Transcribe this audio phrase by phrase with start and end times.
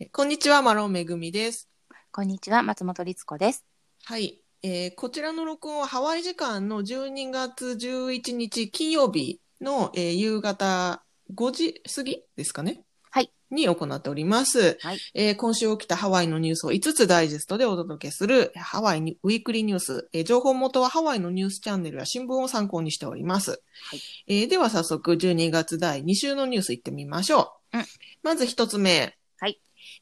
[0.00, 1.68] えこんにちは、マロンめぐみです。
[2.10, 3.64] こんにちは、松本律子です。
[4.04, 4.40] はい。
[4.62, 11.02] えーこちらの録音はハワイ時間の12月11日金曜日の、えー夕方
[11.34, 12.82] 5時過ぎですかね。
[13.10, 13.30] はい。
[13.50, 14.78] に行っております。
[14.80, 14.98] はい。
[15.14, 20.08] えー今週起きたハワイのニュースを5つダイジェストでお届けするハワイにウィークリーニュース。
[20.12, 23.50] えー情報元はハワイのニュースチャンネルや新聞を参考にしております。
[23.50, 27.78] はいえーでは早速12月第2週のニュース行ってみましょう。
[27.78, 27.84] うん
[28.22, 29.16] まず1つ目。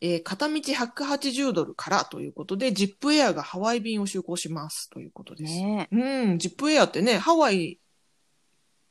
[0.01, 0.13] はい。
[0.13, 5.53] えー片道180ドルからということで、ジップエアがハワイ便を就航しますということです。
[5.53, 7.79] ねうん、ジップエアってね、ハワイ、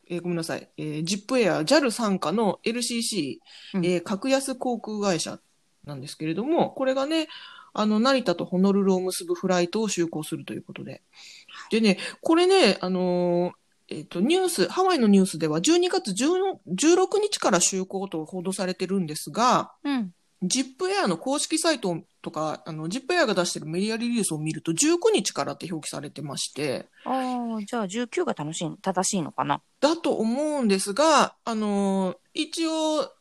[0.09, 3.37] えーごめんなさい、えージップエア、JAL 傘下の LCC、
[3.75, 5.39] うんえー格安航空会社
[5.85, 7.27] なんですけれども、これがね、
[7.73, 11.01] あの、成田とホノルルを結ぶフライトを就航するということで。
[11.69, 13.53] でね、これね、あのー
[13.89, 20.11] えっ、と、ニュース、ハワイのニュースでは12月10 16日から就航と報道されてるんですが、うん。
[20.43, 29.61] ジップエアの公式サイトとか、あの、ジップエアが出してるメディアリリースを見ると19日からって表記されてまして、ああ、じゃあ19が楽しい、正しいのかな？
[29.79, 33.11] だと思うんですが、あのー一応、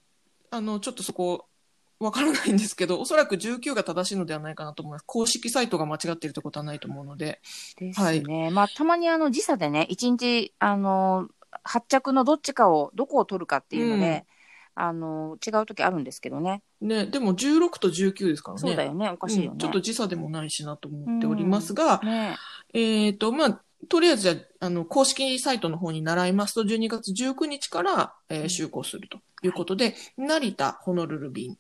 [0.50, 1.46] あの、ちょっとそこ、
[1.98, 5.04] わからないんですけど、おそらく19が正しいのではないかなと思います。
[5.06, 7.41] 公式サイトが間違ってるってことはないと思うので。
[7.78, 8.50] ですね。
[8.50, 11.28] まあ、たまにあの、時差でね、1日、あの、
[11.62, 14.26] 発着のどっちかを、どこを取るかっていうので、
[14.77, 16.62] あの、違う時あるんですけどね。
[16.82, 18.60] ね、でも16と19ですからね。
[18.60, 19.08] そうだよね。
[19.08, 19.48] おかしいよね。
[19.52, 22.36] うんちょっと時差でもないしなと思っておりますが、ね
[22.74, 31.56] えっ、と、まあ、とりあえずじゃあ、あの、公式サイトの方に習いますと、12月19日から、えーうん就航するということで、成田、ホノルル便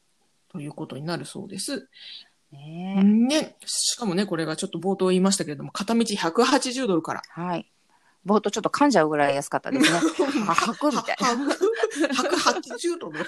[0.52, 1.88] ということになるそうです。
[2.52, 3.56] ねね。
[3.64, 7.22] しかもね、これがちょっと冒頭言いましたけれども、片道180ドルから。
[7.30, 7.66] はい。
[8.26, 9.98] 冒頭ちょっと噛んじゃうぐらい安かったですね。
[10.44, 11.54] は吐くみたいな。
[12.12, 13.20] 180ドル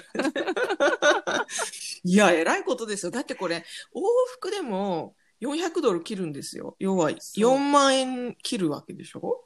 [2.03, 3.11] いや、偉いことですよ。
[3.11, 3.63] だってこれ、
[3.95, 4.01] 往
[4.33, 6.75] 復でも400ドル切るんですよ。
[6.79, 9.45] 要はそう4万円切るわけでしょ？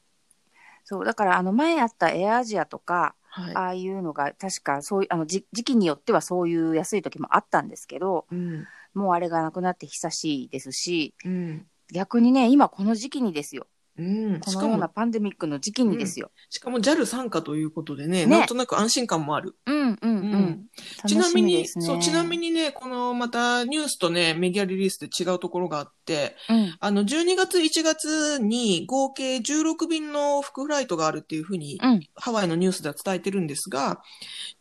[0.85, 3.55] そう、だからあの前あったエアアジアとか、はい。
[3.55, 8.67] ああいうのが確かそういう、あのじ時期によってはそういう安い時もあったんですけど、うん。
[8.93, 11.67] もうあれがなくなって久しいですし、うん。
[11.91, 13.67] 逆にね、今この時期にですよ。
[13.97, 14.05] うん。
[14.05, 16.31] このようなしかも、パンデミックの時期にですよ。
[16.49, 19.55] しかも JAL 参加ということでね、ねなんとなく安心感もある。
[19.65, 20.07] うん、うん、うん。
[20.07, 20.65] うん
[21.05, 21.67] ちなみに。
[21.67, 32.01] そう、ちなみにね、このまたニュースとね、メディアリリースで違うところがあって、うん、あの、12月、1月に合計16便の副フライトがあるっていうふうに、うん。
[32.15, 34.01] ハワイのニュースでは伝えてるんですが、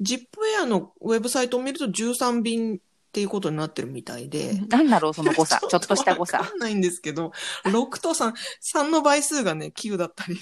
[0.01, 2.81] ジップエアのウェブサイトを見ると13便
[3.13, 4.55] っていうことになってるみたいで。
[4.71, 5.59] なんだろう、その誤差。
[5.59, 6.47] ちょっとした誤差わ。
[6.47, 7.33] かんないんですけど、
[7.65, 8.33] 6と3、
[8.75, 10.39] 3の倍数がね、9だったり、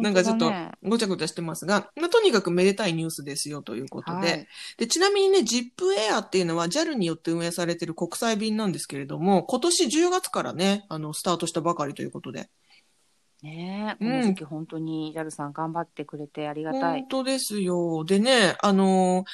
[0.00, 0.50] なんかちょっと
[0.82, 12.48] ごちゃごちゃしてますが、まあ、とにかくめでたいニュースですよということで、はいで、ちなみにね、ジップエアっていうのは JAL によって運営されている国際便なんですけれども、今年10月からね、あの、スタートしたばかりということで。
[13.42, 17.08] ねえ、こうんの時期本当に JAL さん頑張ってくれてありがたい本。
[17.08, 18.04] 当ですよ。
[18.04, 19.24] でね、あの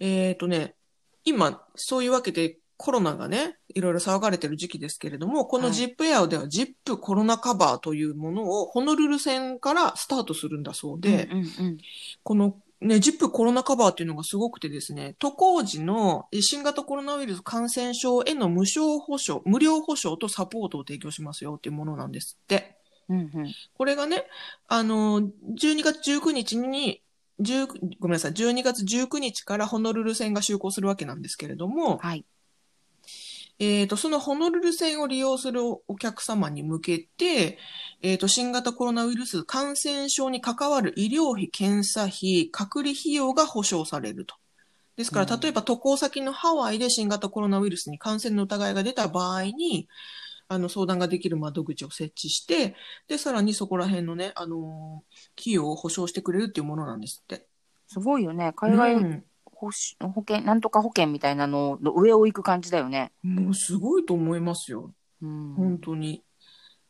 [0.00, 0.74] ー、えっ、とね、
[1.24, 11.78] 今、そういうわけでコロナがね、いろいろ騒がれてる時期ですけれども、このはいジップエアではジップコロナカバーというものをホノルル線からスタートするんだそうで、うん、うん、うん。
[12.22, 22.76] このね、ジップコロナカバーっていうのがすごくてですね、渡航時のえ新型コロナウイルス感染症への無償保障、無料保障とサポートを提供しますよっていうものなんですって。
[23.08, 23.54] うん、うん。
[23.76, 24.24] これがね、
[24.68, 27.02] あの、12月19日に、
[27.40, 27.66] 10
[28.00, 32.24] ごめんなさい、12月19日からホノルル線が就航するわけなんですけれども、はい。
[33.60, 37.58] えっ、と、そのホノルル線を利用するお客様に向けて、
[38.02, 44.36] えっ、と、新型コロナウイルス感染症に関わる医療費、検査費、隔離費用が保証されると。
[44.96, 49.88] ですから、うん例えば渡航先のハワイで新型コロナウイルスに感染の疑いが出た場合に、
[50.48, 52.74] あの、相談ができる窓口を設置して、
[53.06, 57.46] で、さらにそこら辺のね、あのー費用を保証してくれるっていうものなんですって。
[57.86, 58.52] すごいよね。
[58.56, 63.12] 海外うん保し保険、なんとか保険みたいなのの上を行く感じだよね。
[63.22, 64.92] もうすごいと思いますよ。
[65.20, 65.54] うん。
[65.54, 66.22] 本当に。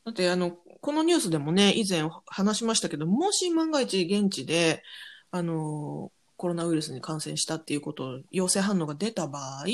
[0.05, 4.83] だって、あの、このニュースでもね、以前話しましたけど、もし万が一現地で、
[5.31, 9.65] あの、コロナウイルスに感染したっていうこと、陽性反応が出た場合、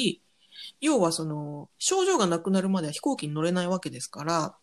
[0.81, 4.57] 要はその、症状がなくなるまでは飛行機に乗れないわけですから、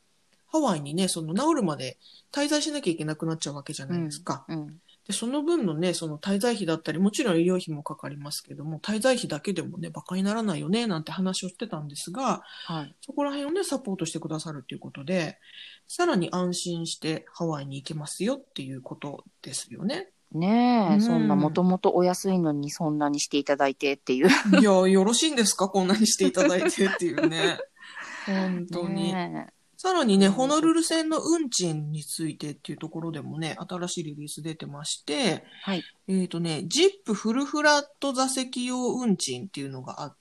[0.47, 1.97] ハワイにね、その治るまで
[2.31, 4.45] 滞在しなきゃいけなくなっちゃうわけじゃないですか。
[4.49, 4.81] うん。
[5.07, 12.95] で、その分のね、その滞在費だったり、もちろん医療費もかかりますけども、滞在費だけでもね、馬鹿にならないよね、なんて話をしてたんですが、はい。
[13.01, 15.39] そこら辺をね、サポートしてくださるっていうことで、
[15.87, 20.11] さらに安心してハワイに行けますよっていうことですよね。
[20.31, 24.30] ねえ、うんそんなもともとお安いのにそんなにしていただいてっていう。
[24.60, 25.68] いや、よろしいんですか？
[25.68, 27.60] こんなにしていただいてっていうね。
[28.25, 29.13] 本当に。
[29.13, 35.83] ねさらにね、うんホノルル線の運賃についてっていうところでもね、新しいリリース出てまして、はい。
[36.07, 40.18] えっ、とね、ジップフルフラット座席用運賃っていうのがあっ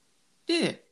[0.47, 0.87] て、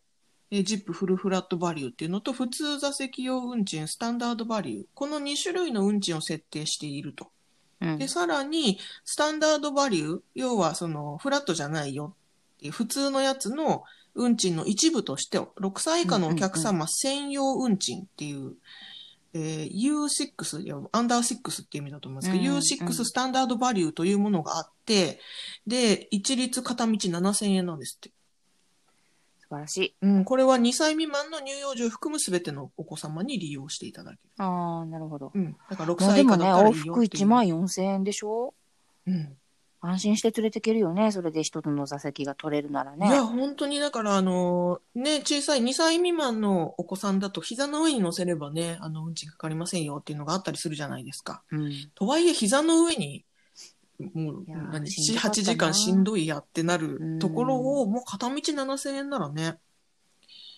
[0.50, 4.87] えップフルフラットバリューっていうのと、普通座席用運賃、スタンダードバリュー。
[4.94, 7.31] この2種類の運賃を設定していると。
[7.80, 12.14] うんで、さらに、スタンダードバリュー、要はその、フラットじゃないよ
[12.56, 13.84] っていう、普通のやつの
[14.14, 18.54] 運賃の一部として、6歳以下のお客様専用運賃っていう、
[19.34, 25.20] えー U6、いや、アンダー6っていう意味だと思うんですけど、うん U6 スタンダードバリューというものがあって、
[25.66, 28.10] で、一律片道7000円なんですって。
[29.48, 29.94] 素晴らしい。
[30.02, 34.20] うん、これは2歳未満の乳幼児を含むすべてのお子様に利用していただける。
[34.38, 35.32] ああ、なるほど。
[35.34, 35.56] うん。
[35.70, 37.24] だから6まあでもね、歳以下だったら往復いいよっていう。
[37.24, 38.54] 1万4000円でしょ？
[39.06, 39.36] うん。
[39.80, 41.12] 安心して連れてけるよね。
[41.12, 43.06] それで一つの座席が取れるならね。
[43.06, 51.44] いや、本当に、だから、あの、ね、小さい2歳未満のお子さんだと、膝の上に乗せればね、あの、うんちかかりませんよっていうのがあったりするじゃないですか。
[51.52, 51.72] うん。
[51.94, 53.24] とはいえ、膝の上に、
[53.98, 59.58] もういやー、何、7、しんどかったな8時間しんどいやってなうんるところを、もう片道7000円ならね、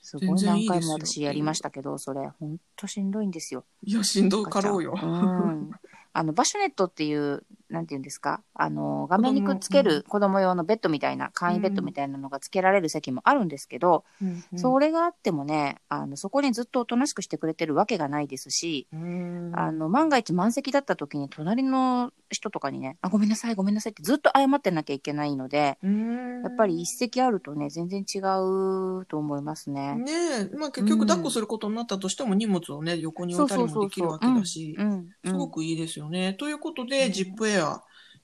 [0.03, 3.65] すごい全然いい何ですよ回も私やりましたけど、それ、ほんとしんどいんですよ。
[3.83, 4.99] いや、しんどかろうよ。
[5.01, 5.71] うん。
[6.13, 14.59] あの、バシュネットっていう、なんていうんですか、あの、画面にくっつける子供用のベッドみたいな、簡易ベッドみたいなのが付けられる席もあるんですけど、うんうん。
[14.59, 19.53] それがあってもね、あの、そこにずっとおとなしくしてくれてるわけがないですし、うん。
[19.55, 26.43] あの、万が一満席だった時に隣の人とかにね、あ、ごめんなさい、ごめんなさいってずっと謝ってなきゃいけないので、うん。
[26.43, 29.95] やっぱり一席あるとね、全然違うと思いますね。
[29.95, 30.13] ね
[30.53, 35.09] え、まあ結局抱っこすることになったとしても荷物をね、横に置いたりもできるわけだし、うん。
[35.25, 36.35] すごくいいですよね。
[36.35, 37.13] ということで、うん。
[37.13, 37.60] ジップエア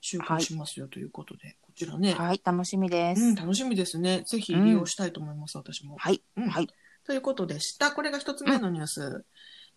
[0.01, 3.21] 就航しますよということで、こちらね、はい、楽しみです。
[3.21, 4.23] うん、楽しみですね。
[4.25, 5.97] ぜひ利用したいと思います、私も。
[5.97, 6.67] はい、うんはい。
[7.05, 7.91] ということでした。
[7.91, 9.25] これが一つ目のニュース。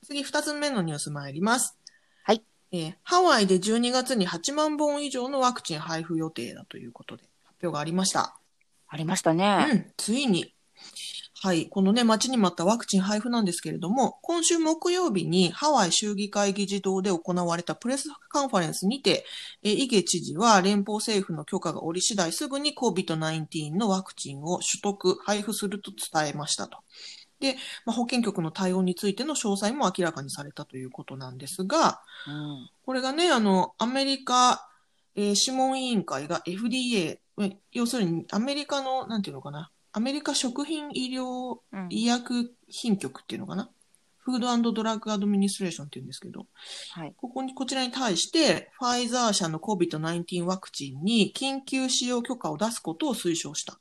[0.04, 1.78] 次、二つ目のニュース参ります。
[2.24, 2.42] はい。
[2.72, 8.36] えーハワイで12月に8万本以上のワクチン配布予定だということで、発表がありました。
[8.88, 9.64] ありましたうね。
[9.72, 10.54] ん、ついに。
[11.42, 11.70] はい。
[11.70, 19.24] このね、待ちに待ったワクチン配布なんですけれども、今週木曜日にハワイ州議会議事堂で行われたプレスカンファレンスにて、
[19.62, 26.76] えーイゲ知事は連邦政府の許可が下り次第すぐに COVID-19 のワクチンを取得、配布すると伝えましたと。
[27.40, 27.56] で、
[27.86, 32.70] まあ、保健局の対応についての詳細も明らかにされたということなんですが、うん。
[32.84, 34.68] これがね、あの、アメリカ、
[35.14, 43.70] えー諮問委員会が FDA、え要するにアメリカの、なんていうのかな、アメリカ食品医療うん医薬品局っていうのかな、
[44.18, 46.46] フードドラッグアドミニストレーションっていうんですけど、
[46.92, 47.14] はい。
[47.16, 53.80] ここに、こちらに対して、ファイザー社の COVID-19 ワクチンに緊急使用許可を出すことを推奨したと。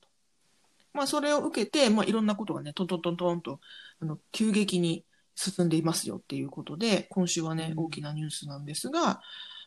[0.93, 3.59] まあ、それを受けて、まあ、いろんなことがね、トントントントンと、
[4.01, 5.03] あの、急激に
[5.35, 9.21] 進んでいますよっていうことで、今週はね、うん大きなニュースなんですが、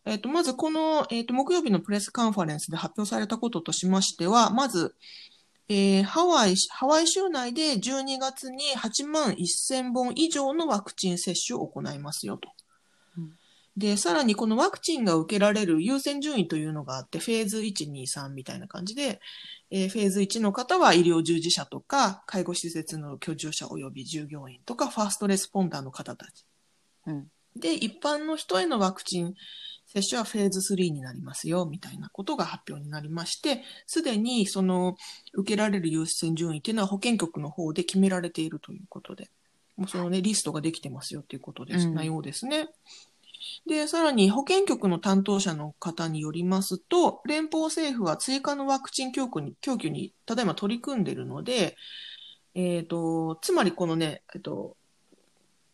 [0.04, 4.96] えっ、と、まずこの、えっ、と、木曜日のプレスカンファレンスで発表されたこととしましては、まず、
[5.74, 12.50] えーハワイ、ハワイ州内で12月に8万1000本以上のワクチン接種を行いますよと。
[13.16, 13.32] うん
[13.74, 19.19] で、さらにこのワクチンが受けられる優先順位というのがあって、フェーズ1、2、3みたいな感じで、
[19.70, 26.44] えーフェーズ1の方は医療従事者とか、介護施設の居住者及び従業員とか、ファーストレスポンダーの方たち。
[27.06, 27.28] うん。
[27.56, 29.35] で、一般の人へのワクチン
[29.92, 34.96] 接種はフェーズ3になりますよ、みたいなことが発表になりまして、すでにその
[35.34, 39.30] 受けられる優先順位っていうのは保健局の方で決められているということで、
[39.76, 42.68] もうそのね、リストができてますよっていうことです、うんなようですね。
[43.66, 51.76] で、さらに保健局の担当者の方によりますと、連邦政府は追加のワクチン供給に、供給に、ただいま取り組んでいるので、
[52.54, 54.76] えっ、と、つまりこのね、えっと、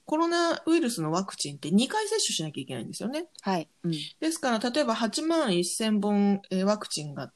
[0.09, 3.27] コロナウイルスのワクチンって2回接種しなきゃいけないんですよね。
[3.43, 3.69] はい。
[3.85, 3.93] うん。
[3.93, 7.31] ですから、例えば8万1000本、えーワクチンが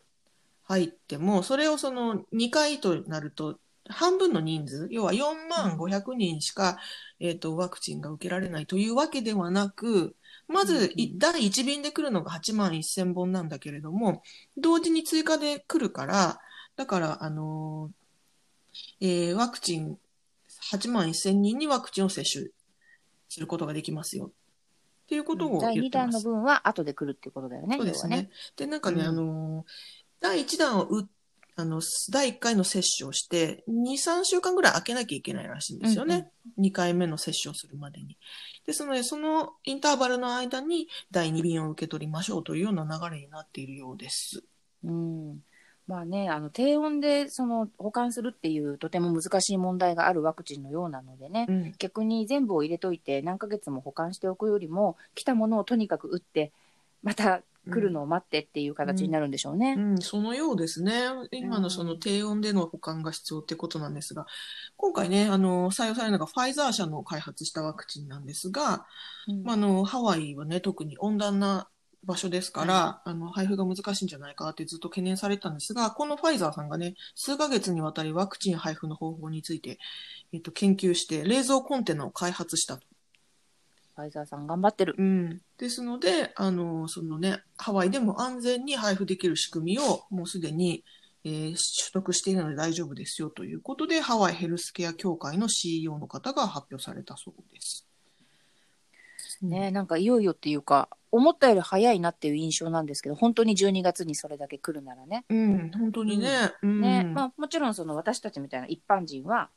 [0.63, 3.59] 入っても、それをその2回となると、
[3.91, 6.79] 半分の人数、要は4万500人しか、
[7.21, 10.17] えっ、と、ワクチンが受けられないというわけではなく、
[10.49, 14.23] まず、いうん第1便で来るのが8万1000本なんだけれども、
[14.57, 16.41] 同時に追加で来るから、
[16.77, 19.99] だから、あのーえーワクチン、
[20.73, 22.47] 8万1000人にワクチンを接種
[23.33, 24.27] することができますよ。
[24.27, 26.13] っていうことを第2言ってます。
[26.13, 27.77] 弾の分は後で来るっていうことだよね。
[27.77, 28.31] そうですね。
[28.57, 29.65] で、なんかね、うんあのー、
[30.21, 31.07] 第1弾を打
[31.55, 36.31] あの、第1回の接種をして、2、3週間ぐらい空けなきゃいけないらしいんですよね。
[36.59, 38.17] 2回目の接種をするまでに。
[38.67, 44.43] ですので、そのインターバルの間に第2便を受け取りましょうというような流れになっているようです。
[44.85, 45.41] うん。
[45.93, 51.75] まあね、あの、低温で、その、保管するっていう、とても難しい問題があるワクチンのようなのでね、うん。
[51.79, 56.51] 逆に全部を入れといて、何ヶ月も保管しておくよりも、来たものをとにかく打って、
[57.03, 59.75] また来るのを待ってっていう形になるんでしょうね。
[59.77, 60.95] うん、そのようですね。
[61.31, 64.27] 今うんのその低温での保管が必要ってことなんですが、
[64.79, 68.87] 今回ね、あの、採用されるのがファイザー社の開発したワクチンなんですが、
[69.29, 71.69] うんまあ、あの、ハワイはね、特に温暖な
[72.05, 79.79] 場所ですから、あの、配布が難しいんじゃないかってずっと懸念されてたんですが、このファイザーさんがね、数ヶ月にわたりワクチン配布の方法について、
[80.33, 82.87] えっと、研究して、冷蔵コンテナを開発したと。
[83.95, 84.95] ファイザーさん頑張ってる。
[84.99, 85.41] うん。
[85.59, 90.85] ですので、あの、そのね、ハワイでも安全に配布できる仕組みをもうすでに、
[91.25, 97.87] えー取得しているので大丈夫ですよということで、ハワイヘルスケア協会の CEO の方が発表されたそうです。
[99.43, 105.25] ね、なんかいよいよっていうか、思ったより早いなっていう印象なんですけど、本当に12月にそれだけ来るならね。
[105.29, 106.53] うん、本当にね。
[106.63, 106.81] うん。
[106.81, 109.51] ね、まあもちろんその私たちみたいな一般人は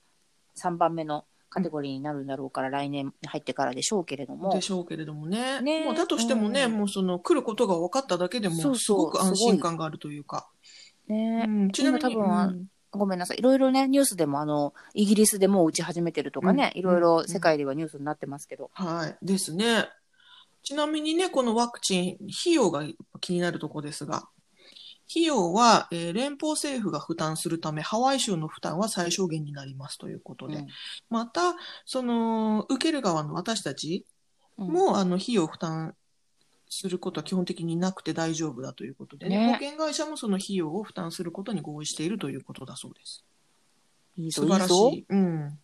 [0.58, 4.62] 3番目のカテゴリーになるんだろうから、来年入ってからでしょうけれどもで。
[4.62, 5.62] しょうけれどもね。
[5.62, 10.50] ねもうだとしてもね、うんもうその来ることが分かっただけでも、そうそうすごく安心感があるというか。
[11.08, 12.65] ね、うん、ちなみに、今多分はうん
[12.96, 13.40] ごめんなさい。
[13.40, 18.70] いろいろね、ニュースでもあの、イギリスでもう打ち始めてるとかね、うんいろいろ世界ではニュースになってますけど。
[18.74, 19.18] はい。
[19.25, 19.90] ですね。
[20.64, 22.84] ちなみにね、このワクチン、費用が
[23.22, 24.28] 気になるところですが、
[25.10, 30.68] 費用は、えー連邦政府が負担するため、ハワイ州の負担は最小限になりますということで、うん
[31.10, 34.06] また、その、受ける側の私たち
[34.58, 35.96] うんも、あの、費用を負担
[36.69, 43.24] することは基本的になくて大丈夫だということでね、ね保険会社もその費用を負担することに合意しているということだそうです。
[44.17, 45.05] いいぞ素晴らしい。
[45.10, 45.60] うん。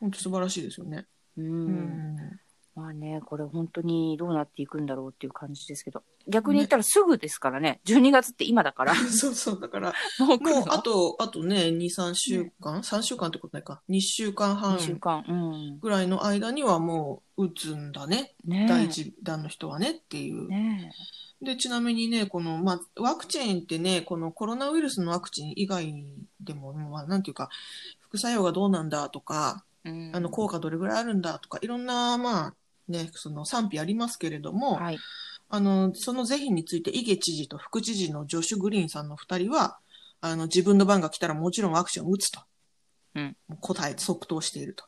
[0.00, 1.06] 本当素晴らしいですよね。
[1.36, 1.42] う。
[1.42, 2.40] うんん。
[2.80, 6.02] まあね、これ本当にどうなっていくんだろうっていう感じですけど。
[6.26, 7.80] 逆に言ったらすぐですからね。
[7.84, 8.94] 12月って今だから。
[9.12, 13.82] そうそう、だから、 もうあと、あとね、2、3週間、3週間ってことないか。
[13.90, 15.22] 2週間半2週間。
[15.28, 15.78] うん。
[15.78, 18.34] ぐらいの間にはもう打つんだね。
[18.46, 20.48] ねえ第一弾の人はねっていう。
[20.48, 20.90] ね
[21.42, 25.92] で、ちなみにね、この、まあ、ワクチンってね、このコロナウイルスのワクチン以外
[26.40, 27.50] でも、まあ、なんていうか、
[28.00, 29.90] 副作用がどうなんだとか、え。
[29.90, 32.54] うんあの、効果どれぐらいあるんだとか、いろんな、まあ、
[32.90, 34.98] ね、その賛否ありますけれども、はい。
[35.48, 39.78] あの、その是非について、イゲ知事と副知事のジョシュ・グリーンさんの二人は、
[40.20, 42.40] あの、自分の番が来たらもちろんワクチンを打つと。
[43.14, 44.84] うん答え、即答していると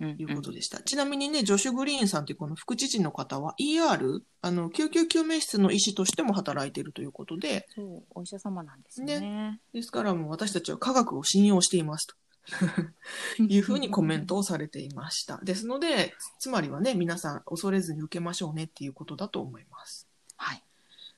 [0.00, 0.82] うんいうことでした。
[0.82, 9.60] ちなみにね、ジョシュ・グリーンさんというこの副知事の方は ER、あの、救急救命室の医師としても働いているということで、そう、お医者様なんですよね。
[9.72, 12.16] ですからもう私たちは科学を信用していますと。
[13.38, 15.38] いうふうにコメントをされていました。
[15.42, 20.08] ですので、つまりはね、皆さん恐れずに受けましょうねっていうことだと思います。
[20.36, 20.62] はい。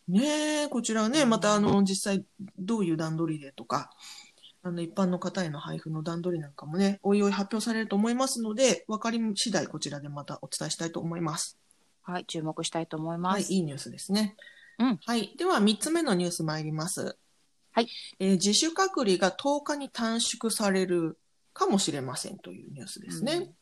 [0.09, 2.25] ねえ、こちらね、またあの、実際
[2.59, 3.91] どういう段取りでとか、
[4.63, 11.59] あの、一般の方への配布の段取りなんかもね、おいおい発表されると思いますので、わかり次第こちらでまたお伝えしたいと思います。
[12.03, 13.35] はい、注目したいと思います。
[13.35, 14.37] はい、いいニュースですね。
[14.79, 15.35] うんはい。
[15.37, 17.17] では、三つ目のニュース参ります。
[17.73, 17.89] はい。
[18.19, 21.19] えー自主隔離が10日に短縮される
[21.53, 23.35] かもしれませんというニュースですね。
[23.35, 23.55] うん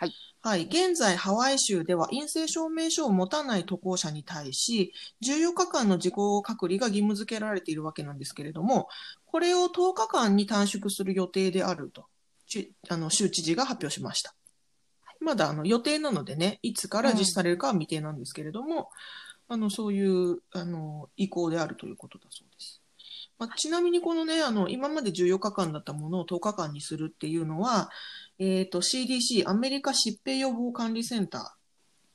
[0.00, 0.14] はい。
[0.40, 0.62] はい。
[0.64, 8.88] 現在、ハワイ州では陰性証明書を持たない渡航者に対し、14日間の自己隔離が義務付けられているわけなんですけれども、
[9.26, 12.06] これを10日間に短縮する予定であると、
[12.46, 14.34] ちあの州知事が発表しました。
[15.20, 18.88] まだあの予定なのでね、いつから実施されるかは未定なんですけれども、
[19.48, 22.79] あのそういうあの意向であるということだそうです。
[23.40, 27.88] まあ、ちなみにこのね、あの今まで14日間だったものを10日間にするっていうのは、
[28.38, 31.56] えっ、と CDC、アメリカ疾病予防管理センタ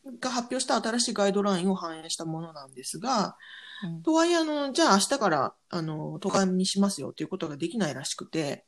[0.05, 3.35] ーが発表した新しいガイドラインを反映したものなんですが、
[3.83, 8.63] うんとはいえ、あの、じゃあ明日から、あの、10日にしますよっていうことができないらしくて、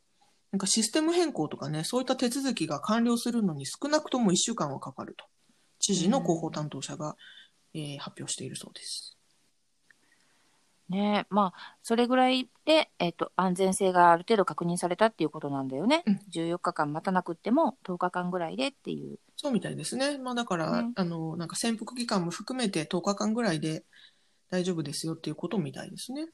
[0.50, 5.24] なんかシステム変更とかね、そういった手続きが完了するのに少なくとも1週間はかかると。
[5.78, 7.16] 知事の広報担当者が、
[7.74, 9.17] えー発表しているそうです。
[10.88, 16.02] ねまあ、それぐらいで、えっ、と、安全性がある程度確認されたっていうことなんだよね。
[16.06, 19.18] うん14日間待たなくっても、10日間ぐらいでっていう。
[19.36, 20.18] そうみたいですね。
[20.18, 23.84] まあだから、ねあの、なんか潜伏期間も含めて10日間ぐらいで
[24.50, 26.28] 大丈夫ですよっていうことみたいですね。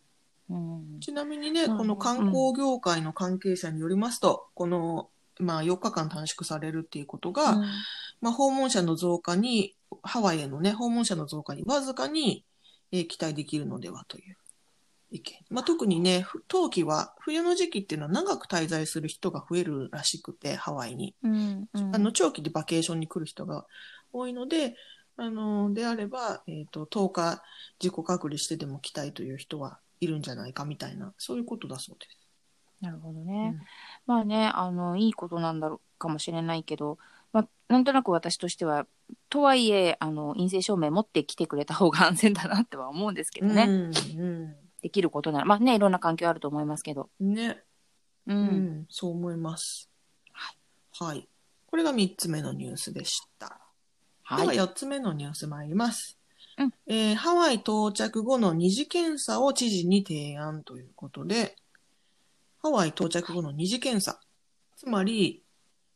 [0.50, 1.00] うん。
[1.00, 7.64] ちなみにね、うんこの観光業界の関係者によりますと、この、まあ4日間短縮されるっていうことが、うん
[8.20, 12.44] まあ訪問者の増加に、ハワイへのね、訪問者の増加にわずかに、
[12.92, 14.36] えー期待できるのではという。
[15.50, 21.14] まあ、特にね、ふ冬季は、冬の時期っていうのは長く滞在する人が増えるらしくて、ハワイに。
[21.22, 23.66] うんうんあの、長期でバケーションに来る人が
[24.12, 24.76] 多いので、
[25.16, 27.42] あの、であれば、えっ、と、10日
[27.80, 32.18] 自己隔離してでも来たいという人はいるんじゃないかみたいな、そういうことだそうです。
[32.80, 33.54] なるほどね。
[33.54, 33.66] うん
[34.06, 36.98] まあね、あの、いいことなんだろうかもしれないけど、
[37.32, 38.86] まあ、なんとなく私としては、
[39.30, 43.64] とはいえ、あの、陰性証明持ってきてくれた方が安全だなっては思うんですけどね。
[43.64, 45.44] うん、できることなら。
[45.46, 47.08] まあね、いろんな環境あると思いますけど。
[47.18, 47.32] うん。
[47.32, 47.64] ね、
[48.26, 48.34] う。
[48.34, 48.46] うん
[48.82, 49.88] ん、そう思います。
[51.00, 51.26] はい。
[51.66, 53.46] これが3つ目のニュースでした。
[53.48, 53.54] で
[54.24, 54.56] ははい。
[54.58, 56.18] 4つ目のニュース参ります。
[56.58, 61.56] うんえーハワイ到着後の二次検査を知事に提案ということで、
[62.62, 64.20] ハワイ到着後の二次検査。
[64.76, 65.42] つまり、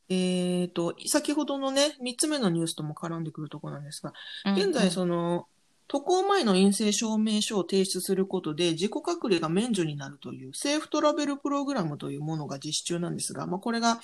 [0.09, 4.15] えっ、と、先ほどのね、3つ目のニュースとも絡んでくるところなんですが、
[4.57, 5.47] 現在その、
[5.89, 13.99] 渡航前の陰性証明書を提出することで自己隔離が免除になるというセーフトラベルプログラムというものが実施中なんですが、まあ、これが、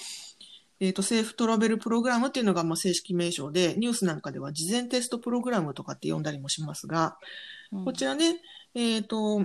[0.81, 7.19] えっ、と、セーフトラベルプログラムっていうのがまあ正式名称で、ニュースなんかでは事前テストプログラムとかって呼んだりもしますが、
[7.71, 7.85] うん。
[7.85, 8.41] こちらね、
[8.75, 9.45] えっ、と、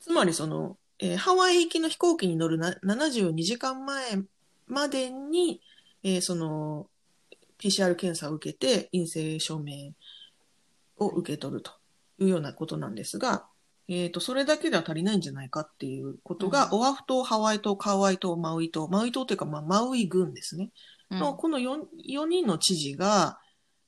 [0.00, 4.22] つまりその、えーハワイ行きの飛行機に乗るな72時間前
[4.66, 5.60] までに、
[6.02, 6.88] えーその、
[7.58, 9.92] PCR 検査を受けて陰性証明
[10.98, 11.72] を受け取ると
[12.18, 13.46] いうようなことなんですが、
[13.88, 20.70] えっ、と、それだけでは足りないんじゃないかっていうことが、オアフ島、ハワイ島、カワイ島、マウイ島、マウイ島というか、まあ、マウイ郡ですね。
[21.10, 21.18] うん。
[21.20, 23.38] の、この 4, 4人の知事が、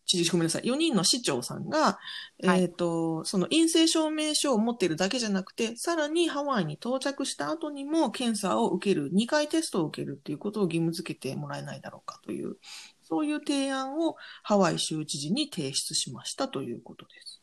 [0.06, 1.98] 知事、ごめんなさい、4人の市長さんが、
[2.44, 2.62] はい。
[2.62, 12.56] えっ、と、その陰性証明書を持っているだけじゃなくて、さらにハワイに到着した後にも検査を受ける、2回テストを受けるっていうことを義務付けてもらえないだろうかという、
[13.08, 17.40] そういう提案をハワイ州知事に提出しましたということです。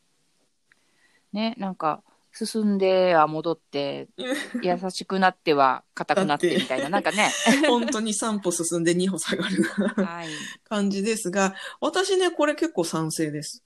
[1.34, 2.03] ね、なんか、
[2.34, 4.07] 進んでは戻って、
[4.62, 7.31] 優しくなっては硬くなってみたいな、なんかね。
[7.67, 10.27] 本当に3歩進んで2歩下がるはい。
[10.65, 13.63] 感じですが、私ね、これ結構賛成です。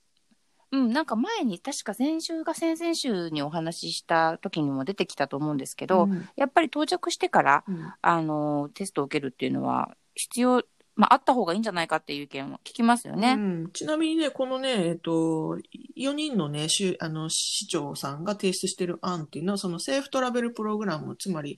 [0.72, 10.62] うん、なんか前に、確か先週か先々週にお話しした時にも出てきたと思うんですけど、うんやっぱり到着してから、うんあの、テストを受けるっていうのは必要、
[11.00, 13.32] まあ、あった方がいいんじゃないかっていう意見を聞きますよね。
[13.32, 15.56] うん、ちなみにね、このね、えっと、
[15.96, 21.56] 4人のね、しゅあの市長さんが提出している案っていうのは、そのセーフトラベルプログラム、つまり、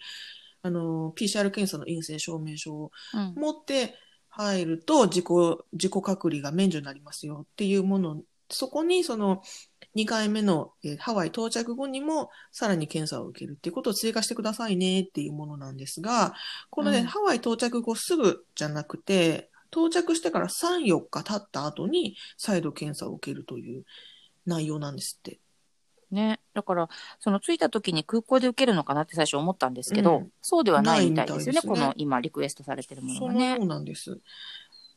[0.62, 3.34] あの、PCR 検査の陰性証明書をうん。
[3.34, 3.96] 持って
[4.28, 5.26] 入ると自己、
[5.72, 9.42] 自己隔離が免除になりますよっていうもの、そこにその
[9.96, 16.34] 2回目の、えーハワイ到着後にもさらに検査を受けるっていうことを追加してくださいねっていうものなんですが、
[16.70, 23.84] このね、うんハワイ到着後すぐじゃなくて、到着してから3、4日経った後に再度検査を受けるという
[24.46, 25.40] 内容なんですって。
[26.12, 26.40] ね。
[26.54, 31.60] だから、その着いた時に空港で受けるのかなって最初思ったんですけど、うんそうではないみたいですよね。
[31.62, 33.64] ねこの今リクエストされてるものがねそ。
[33.64, 34.20] うなんです。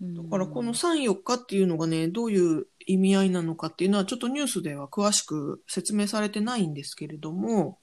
[0.01, 7.79] だだからこの3、4日っていうのがね、どういう意味合いなのかっていうのはちょっとニュースでは詳しく説明されてないんですけれども、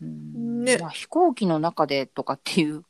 [0.00, 0.78] ね。
[0.78, 2.84] まあ、飛行機の中でとかっていう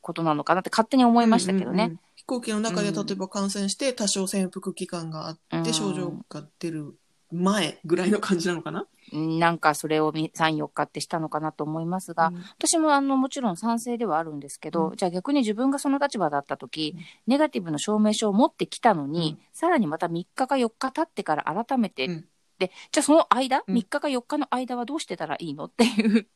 [0.00, 1.84] ことなのかなって勝手に思いましたけどね。
[1.84, 2.00] うんうんうん。
[2.16, 5.74] 飛行機の中でうん例えば感染して多少潜伏期間があってうん。
[5.74, 6.94] 症状が出る
[7.32, 12.44] 前ぐらいの感じなのかな、うんなんかそれを3、4日ってしたのかなと思いますが、うん。
[12.58, 14.96] 私もあのもちろん賛成ではあるんですけど、うん。
[14.96, 19.46] じゃあ逆に自分がその立場だった時、ネガティブの証明書を持ってきたのに、うん。
[19.52, 22.24] さらにまた3日か4日経ってから改めて、うん。
[22.58, 23.74] でじゃあその間、うん。
[23.74, 26.26] 3日か4日の間はどうしてたらいいのっていう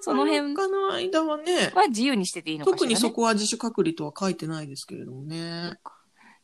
[0.00, 5.78] その辺3日の間はね、は自由にしてていいのかしら、ね、特にそこは自主隔離とは書いてないですけれどもね。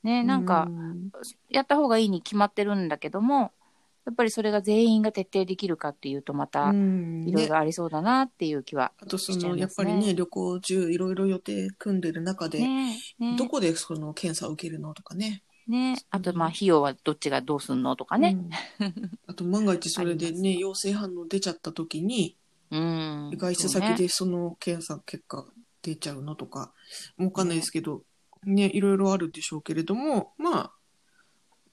[0.02, 0.22] ね。
[0.24, 1.10] なんか、うん。
[1.50, 3.52] やった方がいいに決まってるんだけども
[4.08, 12.96] やっぱりそれが全員が徹底できるかっていうとまたいろいろありそうだなっていう気はあとその、やっぱりね、旅行中いろいろ予定組んでる中で、ね。
[13.18, 13.36] ね。
[13.36, 15.42] どこでその検査を受けるのとかね。
[15.66, 15.96] ね。
[16.10, 18.38] あとまあ費用はどっちがどうすんのとかね。
[18.80, 18.90] うん。
[19.26, 22.38] あと万が一それでね、陽性反応出ちゃった時に、
[22.70, 25.46] うん、外出先でその検査結果
[25.82, 26.72] 出ちゃうのとか、
[27.18, 28.02] わかんないですけど、
[28.44, 30.72] ね、いろいろあるでしょうけれども、まあ、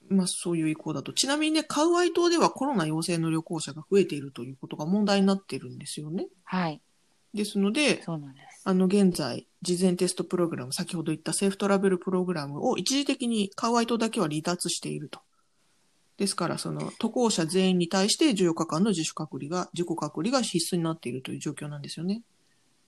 [0.09, 1.13] まあそういう意向だと。
[1.13, 6.27] ちなみにね、カウアイ島ではコロナ陽性の旅行者が増えているということが問題になってるんですよね。
[6.43, 6.81] はい
[7.33, 15.19] ですので、そうなんですあの、現在、事前テストプログラム、先ほど言ったセーフトラベルプログラムを一時的にカウアイ島だけは離脱していると。
[16.17, 22.21] ですから、その、渡航者全員に対して14日間の自主隔離が、自己隔離が必須になっているという状況なんですよね。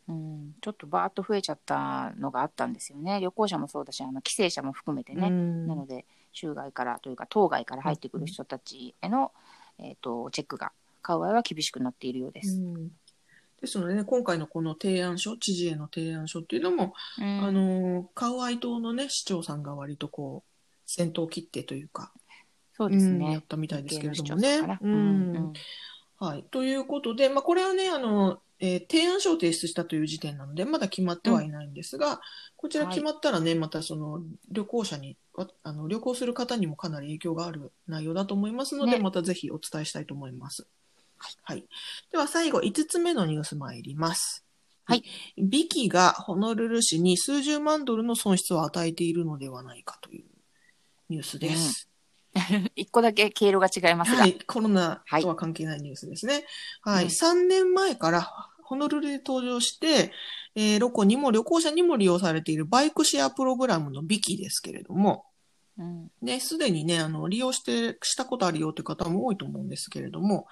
[0.08, 6.06] うん、ちょっとバーッと増えちゃったのがあったんですよね旅行者もそうだしあの帰省者も含めてね、うんなので
[6.38, 9.32] 州外からというか島外から入ってくる人たちへの、
[9.80, 10.72] えー、とチェックが
[11.02, 12.58] 買う場合は厳しくなっているようです。
[12.58, 12.92] うん
[13.60, 20.52] ですのでね、今回のこの提案書、知事への提案書っていうのも、うんあの、カウアイ島のね、市長さんが割とこう、
[20.86, 22.12] 先頭を切ってというか、
[22.74, 23.42] そうですうんやねっ。
[23.42, 24.60] たみたいですけれどもね。
[24.80, 25.54] うん。
[26.20, 26.44] はい。
[26.52, 32.22] ということで、まあ、これはね、あの、えー提案書を提出したという時点なので、まだ決まってはいないんですが、
[32.56, 40.66] こちら決まったらね、またその、旅行者に、わあの、旅行する方にもかなり影響がある内容だと思いますので、ねまたぜひお伝えしたいと思います。
[41.44, 41.66] はい。
[42.12, 44.44] では最後、5つ目のニュース参ります。
[44.86, 45.04] はい。
[45.38, 50.26] ビキがホノルル市に数十万ドルの損失を与えているのではないかという
[51.10, 51.87] ニュースです。
[52.76, 54.22] 一個だけ経路が違いますが。
[54.22, 56.46] はい、コロナとは関係ないニュースですね。
[56.82, 58.32] はい、うん3年前から
[58.64, 60.12] ホノルルで登場して、
[60.56, 65.26] えーロコにも旅行者にも利用されているバイクシェアプログラムのビキですけれども、
[65.78, 70.48] うんね、すでにね、あの、利用して、したことあるよという方も多いと思うんですけれども、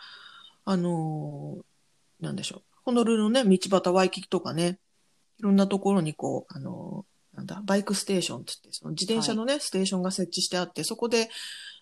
[0.63, 1.63] あのー
[2.21, 2.62] なんでしょう。
[2.86, 4.80] ホノルルのね、道端ワイキキとかね、
[5.39, 11.30] いろんなところにこう、あのーなんだ、バイクステーションって言って、その自転車のね、ステーションが設置してあって、そこで、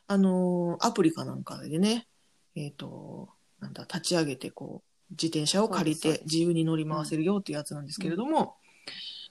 [0.08, 2.08] あのーアプリかなんかでね、
[2.56, 8.56] えっ、と、なんだ、立ち上げて、こう、自転車を借りて自由に乗り回せるよっていうやつなんですけれども、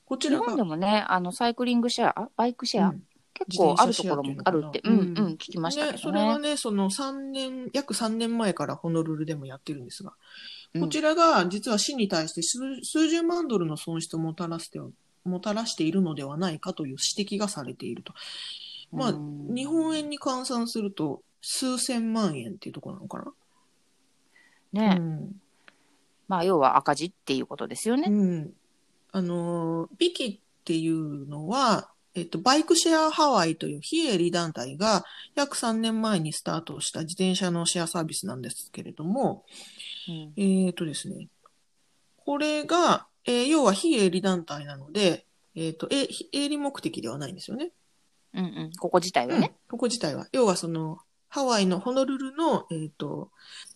[0.05, 3.03] こちらが、日本でもね、あの、サイクリングシェア、あバイクシェア、うん。
[3.35, 6.11] 結構あるところもあるって、うんうん、聞きましたけね、そ。
[6.11, 10.13] れがね、その3年、約3年前からホノルルでもやってるんですが、
[10.75, 10.81] うん。
[10.83, 14.81] こちらが実は市に対して数数十万ドルの損失をもたらして
[15.25, 18.13] もたらしているのではないかという指摘がされていると。
[18.93, 23.19] まあ、うん日本円に換算すると数千万円っていうところなのか
[24.73, 24.89] な？
[24.89, 25.41] ね、うん
[26.29, 28.07] まあ、要は赤字っていうことですよね。
[28.09, 28.53] うん。
[29.11, 39.45] あのー、ビキっていうのは、えっと、バイクシェアハワイという非営利団体が約3年前にスタートした自転車のシェアサービスなんですけれども、
[40.09, 41.29] うんえっとですね、
[42.25, 47.73] これが、えー要は非営利団体なので、えっと、え非営利目的ではないんですよね。
[48.35, 49.47] うんうん、ここ自体はね。
[49.47, 50.27] うんここ自体は。
[50.33, 53.31] 要はその、ハワイのホノルルの、えっ、と、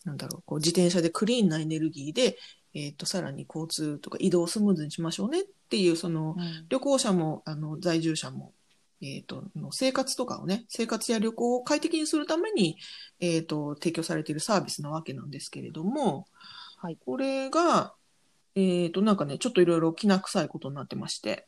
[0.04, 2.36] なんだろう、こう自転車でクリーンなエネルギーで、
[2.74, 8.52] えっ、と、さらに交通とか移動をスムーズにしましょうねっていう、その、うん旅行者も、あの、在住者も、
[9.00, 12.76] えっ、と、の生活とかをね、生活や旅行を快適にするために、
[13.20, 16.26] えっ、と、提供されているサービスなわけなんですけれども、
[16.76, 16.98] はい。
[17.06, 17.94] これが、
[18.54, 21.46] えっ、と、なんかね、ちょっといろいろきな臭いことになってまして、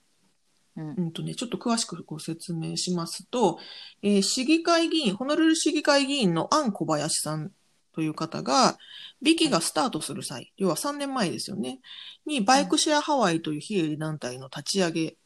[0.79, 0.95] うん。
[0.97, 3.59] うんとね、ちょっと詳しくご説明しますと、
[4.03, 7.51] えー市議会議員、ホノルル市議会議員のアン小林さん
[7.93, 8.79] という方が、
[9.21, 11.81] ビキがスタートする際、要は3年前ですよね、
[12.25, 15.17] にバイクシェアハワイという非営利団体の立ち上げ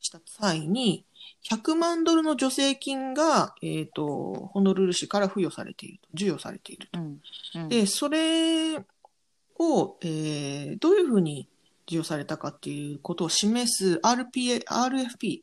[0.00, 1.04] した際に、
[1.48, 6.98] 100万ドルの助成金が、えっ、と、ホノルル市から付与されていると、授与されていると。
[6.98, 7.20] うん。
[7.54, 7.68] うん。
[7.68, 11.48] で、それを、えーどういうふうに
[11.88, 15.40] 授与されたかっていうことを示す RPA、RFP、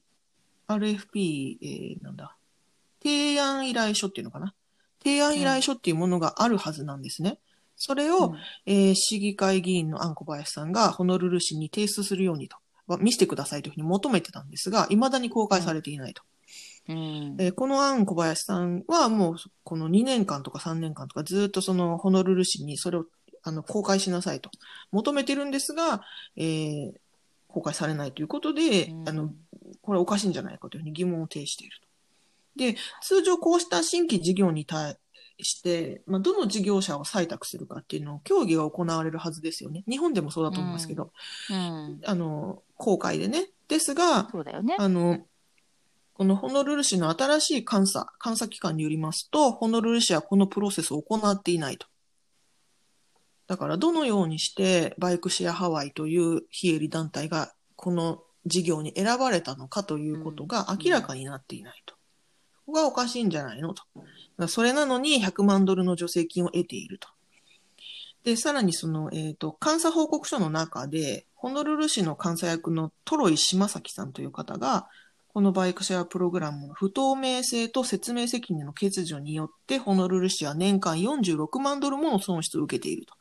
[0.67, 2.35] RFP、えーなんだ、
[3.01, 4.53] 提案依頼書っていうのかな？
[5.03, 7.39] 提案依頼書っていうものがあるはずなんですね。
[7.75, 8.37] それを、うん。
[8.65, 16.23] えー市議会議員のアンコバヤシさんがホノルル市に提出するようにと、は見せてくださいというふうに求めてたんですが、未だに公開されていないと。
[16.89, 17.35] うん。
[17.39, 23.05] えーこのアン小林さんはもうこの2年間とか3年間とかずっとそのホノルル市にそれを
[23.45, 24.49] あの公開しなさいと
[24.91, 26.01] 求めてるんですが、
[26.35, 26.93] えー
[27.55, 29.33] 公開されないということで、うんあの、
[29.81, 31.87] これおかしいんじゃないかというふうに疑問を呈していると。
[32.57, 34.97] で、通常こうした新規事業に対
[35.41, 39.85] して、まあ、どの事業者を採択するかっていうのを協議が行われるはずですよね。
[39.87, 41.13] 日本でもそうだと思いますけど、
[41.49, 43.47] うんあの、公開でね。
[43.69, 44.29] ですが、
[44.61, 44.75] ね。
[44.77, 45.25] あの、
[46.13, 51.87] このホノルル市の新しい監査、監査機関によりますと、ホノルル市はこのプロセスを行っていないと。
[53.47, 61.95] だから、どのようにして、バイクシェアハワイという非営利団体が、この事業に選ばれたのかということがうん明らかになっていないと。
[62.65, 63.83] ここがおかしいんじゃないのと。
[64.47, 67.07] それなのに100万ドルの助成金を得ていると。
[68.23, 74.87] で、さらにその、えっ、と、監査報告書の中で、ホノルル市の監査役のトロイ島崎さんという方が、
[75.27, 83.13] このバイクシェアプログラムの不透明性と説明責任の欠如によって、ホノルル市は年間46万ドルもの損失を受けていると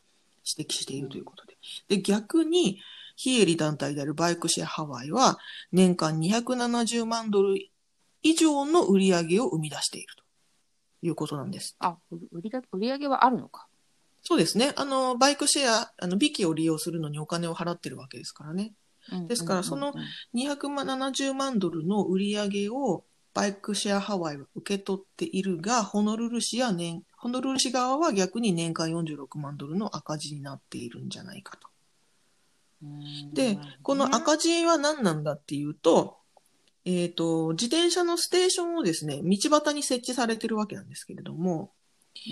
[0.45, 1.57] 指摘しているということで。
[1.89, 2.81] で、逆に、
[3.17, 5.39] 非営利団体であるバイクシェアハワイは、
[5.73, 7.57] 年間270万ドル
[8.23, 10.25] 以上の売り上げを生み出していると
[11.03, 11.77] いうことなんです。
[11.79, 11.97] あ、
[12.33, 13.67] 売りが売り上げはあるのか。
[14.23, 14.73] そうですね。
[14.77, 18.73] あの、バイクシェア、あの、ビキを利用するのにお金を払ってるわけですからね。
[19.13, 23.05] うんですからうんそのうん270万ドルの売り上げを、
[23.35, 31.69] バイクシェアハワイを受け取っているが、ホノルル市や年、ホノルル市側は逆に年間46万ドルの赤字になっているんじゃないかと。
[33.33, 36.19] で、この赤字は何なんだっていうと、
[36.85, 41.73] えっ、と、自転車のステーションをですね、道端に設置されてるわけなんですけれども、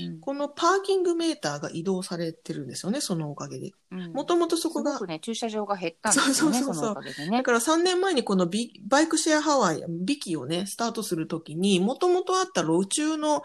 [0.04, 3.72] うんこのパーキングメーターが移動されてるんですよね、そのおかげで。
[3.90, 7.42] うんもともとそこがすごく、ね、駐車場が減ったんですよね、そうそうそうそうそのおかげでだね。
[7.42, 13.42] から3年前にこのビバイクシェアハワイ、ビキをね、スタートするときに、もともとあった路中の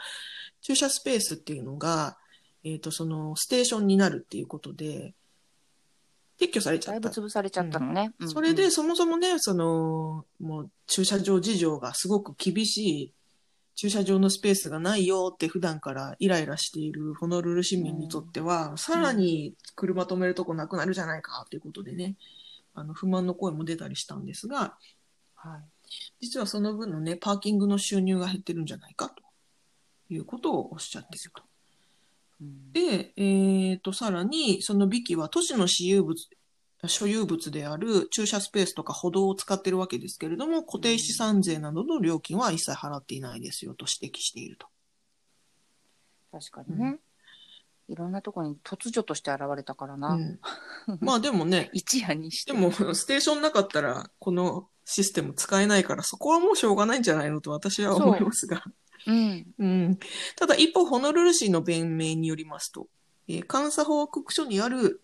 [0.62, 2.17] 駐車スペースっていうのが、
[2.63, 5.13] えっ、と、その、ステーションになるっていうことで、
[6.39, 7.21] 撤去されちゃだいぶった。
[7.21, 8.13] 潰されちゃったのね。
[8.19, 13.13] うんそれで、そもそもね、その、もう駐車場事情がすごく厳しい、
[13.78, 22.16] 駐車場のスペースがないよって普段からイライラしているホノルル市民にとっては、さらに車止めるとこなくなるじゃないかっていうことでね、
[22.74, 24.76] あの、不満の声も出たりしたんですが、
[25.36, 25.86] はい。
[26.22, 29.22] 実はその分のね、パーキングの収入が減ってるんじゃないかと
[30.10, 31.44] いうことをおっしゃっていると。
[32.42, 32.72] うん。
[32.74, 36.18] で、えっ、と、さらに、そのビキは都市の私有物、
[36.86, 44.68] 所有物である駐車スペースとか歩道を使っているわけですけれども、固定資産税などの料金は一切払っていないですよと指摘していると。
[46.32, 47.00] 確かにね。
[47.90, 50.10] いろんなところに突如として現れたからな。
[50.10, 50.40] うん、
[51.00, 52.52] まあでもね、 一夜にして。
[52.52, 58.63] でも、ステーションなかったら、このシステム使えないから、そこはもうしょうがないんじゃないのと私は思いますが。
[59.06, 59.48] うん。
[59.58, 60.00] うん。
[60.36, 62.88] ただ一方、ホノルル市の弁明によりますと、
[63.30, 65.02] えー監査報告書にある、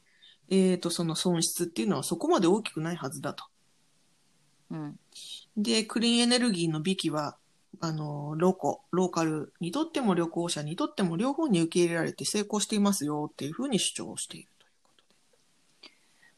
[0.50, 3.46] えっ、と、その損失っていうのはそこまで大きくないはずだと。
[4.72, 5.00] うん。
[5.58, 7.38] で、クリーンエネルギーのビキは、
[7.80, 15.16] あの、ロコ、ローカルにとっても旅行者にとっても両方に受け入れられて成功していますよっていうふうに主張しているということで。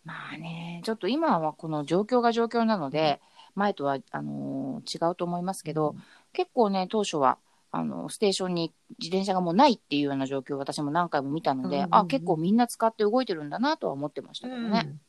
[0.06, 3.22] まあね、ちょっと今はこの状況が状況なので、
[3.56, 5.96] 前とはあのー違うと思いますけど、
[6.34, 7.38] 結構ね、当初は
[7.76, 14.84] あのステーションに自転車がもうないっていうような状況を私も何回も見たので、うんうんうんあ結構みんな使って動いてるんだなとは思ってましたけどね。
[14.86, 15.00] うん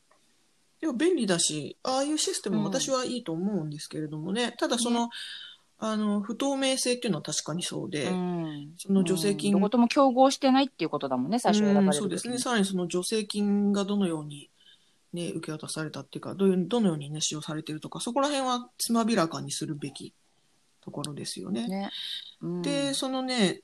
[0.79, 5.09] でも便利だし、ああいうシステム私はいいと思うんですけれどもね、ただその、
[5.79, 12.37] あの、不透明性っていうのは確かにそうで、うんその助成金うんどことも競合してないっていうことだもんね、最初選ばれそうですね。
[12.37, 14.51] さらにその助成金がどのように、
[15.15, 20.13] ね、受け渡されたっていうか、どういうどのようにね、使用されてるとか、そこら辺はつまびらかにするべき
[20.83, 21.67] ところですよね。
[21.67, 21.91] ね。
[22.41, 22.63] うん。
[22.63, 23.61] で、そのね、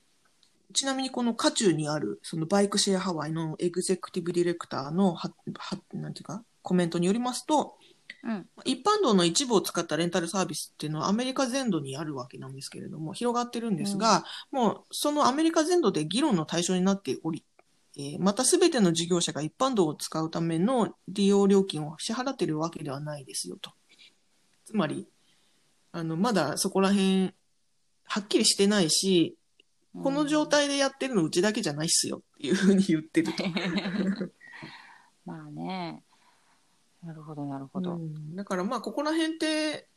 [0.73, 7.77] ちなみにこの渦中にある、そのバイクシェアハワイのエグゼクティブディレクターの、は、は、なんていうか、コメントによりますと、
[8.23, 8.47] うん。
[8.63, 17.45] 一般道の一部を使ったレンタルサービスっていうのはアメリカ全土にあるわけなんですけれども、広がってるんですが、もうそのアメリカ全土で議論の対象になっており、
[17.97, 23.71] えーまたすべての事業者が一般道を使うための利用料金を支払っているわけではないですよと。
[24.65, 25.07] つまり、
[25.91, 27.33] あの、まだそこら辺、
[28.13, 29.35] はっきりしてないし、
[30.03, 33.43] この状態でやってるのうちだけじゃないっすよっていうふうに言ってると。
[35.25, 36.03] まあね。
[37.03, 37.95] なるほど、なるほど。
[37.95, 39.87] うんだからまあここら辺って、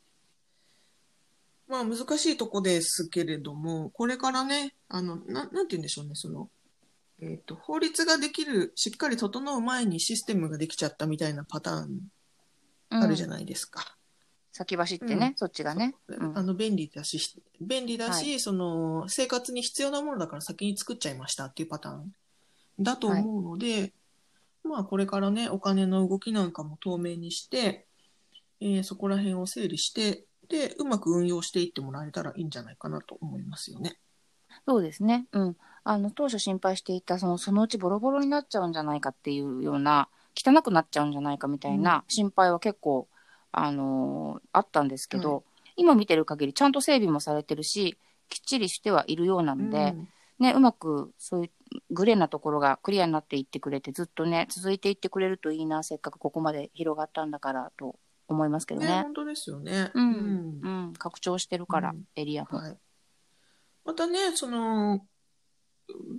[1.67, 6.49] まあ難しいとこですけれども、これからね、あの、ななんて言うんでしょうね、その、
[7.19, 11.99] えっ、と、法律ができる、しっかり整う前にシステムができちゃったみたいなパターン
[12.89, 13.96] あるじゃうんないですか。
[14.57, 15.93] 先走ってね、うんそっちがね。
[16.07, 17.19] うんあの、便利だし、
[17.61, 22.11] 便利だし、はその、生活に必要なものだから先に作っちゃいましたっていうパターン
[22.79, 23.93] だと思うので、
[24.63, 27.85] まあこれからね、お金の動きなんかも透明にして、
[28.59, 33.99] えーそこら辺を整理して、で、うまく運用していってもらえたらいいんじゃないかなと思いますよね。
[34.65, 35.27] そうですね。
[35.33, 35.57] うん。
[35.83, 43.07] あの、当初心配していた、その、そのうちボロボロになっちゃうんじゃないかっていうような、汚くなっちゃうんじゃないかみたいな心配は結構、
[43.51, 45.43] あのーあったんですけど、
[45.75, 47.97] 今見てる限りちゃんと整備もされてるし、
[48.29, 50.07] きっちりしてはいるようなので、うん
[50.39, 59.01] ね、うまくそういうグレーなところがクリアになっていってくれて、ずっとね、続いていってくれるといいな、せっかくここまで広がったんだからと思いますけどね、ね。
[59.03, 59.91] 本当ですよね。
[59.93, 62.59] うんうんうん、拡張してるから、うんエリアも。
[62.59, 62.77] はい。
[63.85, 65.05] またね、その、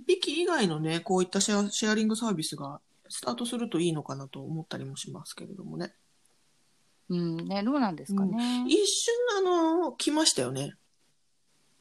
[0.05, 5.93] ビキ以外のね、こういったシェアシェアリングサービスがスタートするといいのかなと思ったりもしますけれどもね。
[7.09, 8.65] うん、ね、どうなんですかね。
[8.67, 10.73] 一瞬、あの、来ましたよね。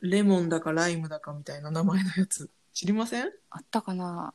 [0.00, 2.50] レモンだかライムだかみたいな名前のやつ。
[2.72, 3.30] 知りません？
[3.50, 4.32] あったかな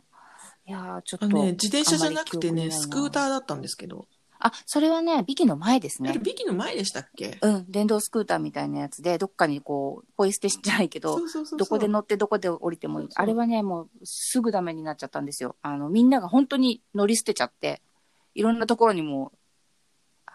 [0.65, 1.27] いやーちょっと。
[1.29, 4.08] ね、自転車じゃなくてね、スクーターだったんですけど。
[4.39, 6.19] あ、それはね、ビキの前ですねあれ。
[6.19, 7.38] ビキの前でしたっけ？
[7.41, 11.17] うん、電動スクーターみたいなやつで、どっかにこう、ポイ捨てじゃないけど、
[11.58, 15.56] どこで乗ってどこで降りてもいいあれはね、もうすぐダメになっちゃったんですよ。
[15.62, 17.82] あの、みんなが本当に乗り捨てちゃって、
[18.36, 19.38] いろんなところにもう、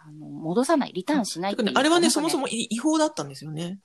[0.09, 3.79] あの、戻さない、リターンしないっていね、あれはね、そもそもい違法だったんですよね。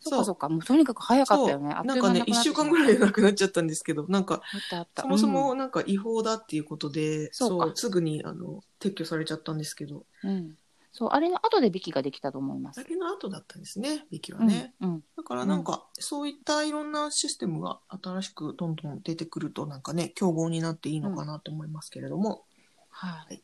[0.00, 0.48] そっかそっか。
[0.48, 1.68] もうとにかく早かったよね。
[1.68, 4.42] ないんかね、一週間ぐらいでなくなっちゃったんですけど、なんか。
[4.96, 10.58] そもそもなんか違法だっていうことで、そうかすぐにあの撤去されちゃったんですけど、うん、うん。
[10.92, 12.84] そう、あれの後でビキができたと思いますだ。
[12.84, 14.72] けの後だったんですね、ビキはうんね。
[14.80, 15.04] うん。
[15.16, 22.44] だからなんか、そういったいろんなシステムが新しくどんどん出てくると、なんかね、競合になっていいのかなと思いますけれども。
[22.90, 23.42] はい。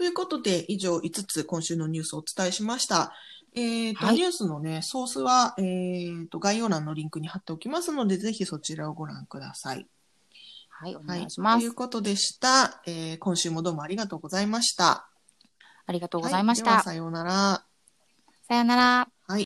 [0.00, 3.12] ということで、以上5つ今週のニュースをお伝えしました。
[3.54, 9.86] えっ、と、はいニュースのね、ソースは、えっ、と、概要欄のリンクに貼っておきますので、ぜひそちらをご覧ください。
[10.70, 11.06] はい、おはい。
[11.18, 11.60] 願いします。
[11.60, 12.80] ということでした。
[12.86, 15.06] えー今週もどうもありがとうございました。
[15.84, 16.70] ありがとうございました。
[16.70, 17.64] はではさようなら。
[18.48, 19.19] さよなら。